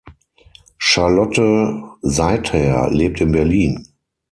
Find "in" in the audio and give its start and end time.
3.21-3.31